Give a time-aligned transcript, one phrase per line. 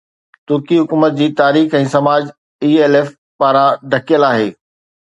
[0.51, 2.23] ترڪي حڪومت جي تاريخ ۽ سماج
[2.71, 3.07] ELF
[3.45, 4.49] پاران ڍڪيل آهي